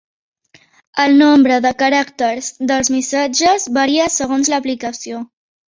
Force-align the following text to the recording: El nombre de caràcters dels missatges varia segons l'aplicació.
El 1.03 1.13
nombre 1.19 1.59
de 1.67 1.73
caràcters 1.83 2.49
dels 2.73 2.91
missatges 2.97 3.69
varia 3.81 4.13
segons 4.19 4.55
l'aplicació. 4.57 5.27